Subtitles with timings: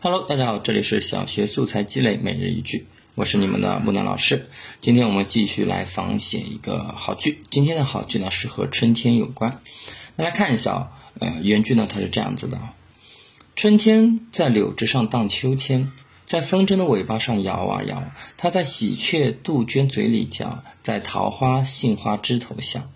[0.00, 4.48] Hello，大家好，这里是小学素材积累每日一句，我是你们的木南老师。
[4.80, 7.40] 今天我们继续来仿写一个好句。
[7.50, 9.60] 今天的好句呢是和春天有关。
[10.14, 10.88] 那来看一下啊，
[11.18, 12.74] 呃，原句呢它是这样子的啊：
[13.56, 15.90] 春天在柳枝上荡秋千，
[16.26, 18.04] 在风筝的尾巴上摇啊摇，
[18.36, 22.88] 它在喜鹊、杜鹃嘴里叫，在桃花、杏花枝头笑。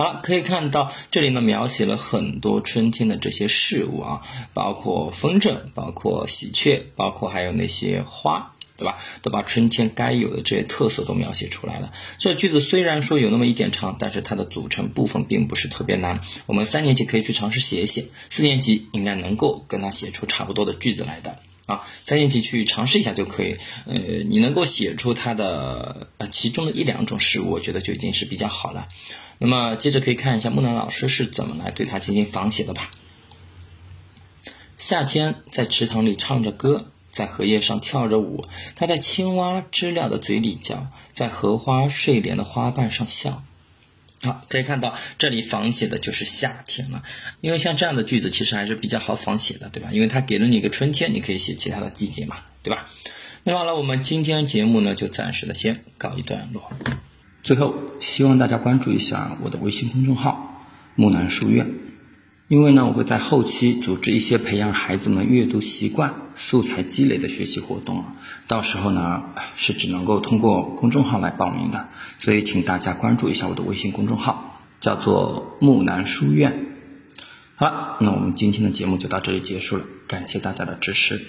[0.00, 4.22] 好了，可以看到这里呢，描写了很多春天的这些事物啊，
[4.54, 8.96] 包括风筝，包括喜鹊，包括还有那些花，对吧？
[9.20, 11.92] 都把春天该有的这些特色都描写出来了。
[12.16, 16.20] 这句子虽然说有那么一点长，但是它的组成部分并不是特别难。
[16.46, 21.40] 我们三年级可以去尝试写一写，四年级应该能够跟它写出差不多的句子来的。
[21.70, 23.56] 啊，三年级去尝试一下就可以。
[23.86, 23.94] 呃，
[24.28, 28.88] 你能够写出它的呃其中的一两种事物，我觉得就已经是比较好了。
[29.38, 32.90] 那么接着可以看一下木兰老师是怎么来对它进行仿写的吧。
[34.76, 38.46] 夏天在池塘里唱着歌，在荷叶上跳着舞，
[38.76, 43.42] 它在青蛙知了的嘴里叫，在荷花睡莲的花瓣上笑。
[44.22, 47.02] 好，可以看到这里仿写的就是夏天了，
[47.40, 49.88] 因为像这样的句子其实还是比较好仿写的，对吧？
[49.92, 52.86] 因为它给了你一个春天，你可以写其他的季节嘛，对吧？
[53.44, 56.70] 那好了，我们今天节目呢就暂时的先告一段落。
[57.42, 61.70] 最后，希望大家关注一下我的微信公众号“木兰书院”，
[62.50, 68.04] 因为呢，我会在后期组织一些培养孩子们阅读习惯、素材积累的学习活动
[68.48, 69.22] 到时候呢，
[69.54, 71.86] 是只能够通过公众号来报名的，
[72.18, 76.66] 所以请大家关注一下我的微信公众号，叫做“木兰书院”。
[77.54, 81.24] 好了，那我们今天的节目就到这里结束了，感谢大家的支持。